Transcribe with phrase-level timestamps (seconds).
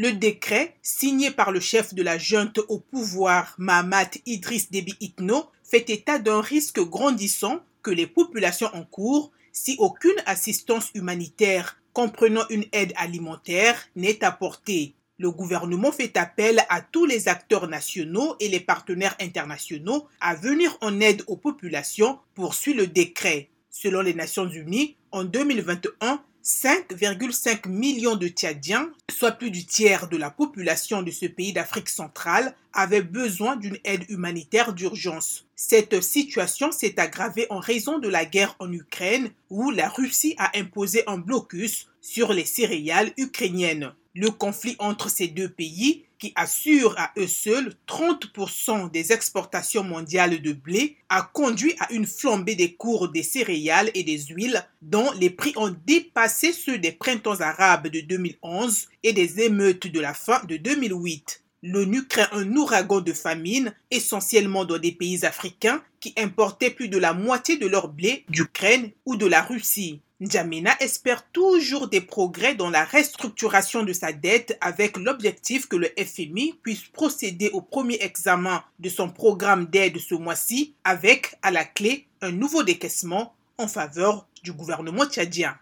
[0.00, 5.46] Le décret, signé par le chef de la junte au pouvoir, Mahamat Idriss Déby Itno,
[5.64, 12.44] fait état d'un risque grandissant que les populations en cours, si aucune assistance humanitaire comprenant
[12.48, 14.94] une aide alimentaire n'est apportée.
[15.18, 20.78] Le gouvernement fait appel à tous les acteurs nationaux et les partenaires internationaux à venir
[20.80, 23.50] en aide aux populations, poursuit le décret.
[23.68, 30.16] Selon les Nations Unies, en 2021, 5,5 millions de Tchadiens, soit plus du tiers de
[30.16, 35.44] la population de ce pays d'Afrique centrale, avaient besoin d'une aide humanitaire d'urgence.
[35.56, 40.56] Cette situation s'est aggravée en raison de la guerre en Ukraine où la Russie a
[40.56, 43.92] imposé un blocus sur les céréales ukrainiennes.
[44.20, 50.42] Le conflit entre ces deux pays, qui assure à eux seuls 30% des exportations mondiales
[50.42, 55.12] de blé, a conduit à une flambée des cours des céréales et des huiles, dont
[55.20, 60.14] les prix ont dépassé ceux des printemps arabes de 2011 et des émeutes de la
[60.14, 61.44] fin de 2008.
[61.62, 66.98] L'ONU craint un ouragan de famine, essentiellement dans des pays africains qui importaient plus de
[66.98, 70.00] la moitié de leur blé d'Ukraine ou de la Russie.
[70.20, 75.88] N'Djamena espère toujours des progrès dans la restructuration de sa dette avec l'objectif que le
[75.96, 81.64] FMI puisse procéder au premier examen de son programme d'aide ce mois-ci avec, à la
[81.64, 85.56] clé, un nouveau décaissement en faveur du gouvernement tchadien.